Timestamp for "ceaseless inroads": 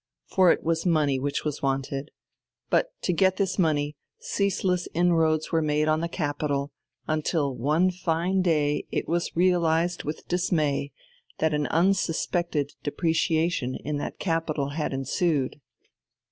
4.17-5.51